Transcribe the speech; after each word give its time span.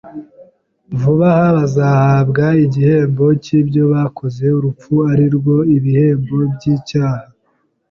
Vuba 0.99 1.27
aha 1.35 1.49
bazahabwa 1.57 2.45
igihembo 2.65 3.25
cy’ibyo 3.43 3.83
bakoze, 3.93 4.43
urupfu 4.57 4.93
ari 5.11 5.25
rwo 5.35 5.55
bihembo 5.83 6.37
by’icyaha; 6.53 7.25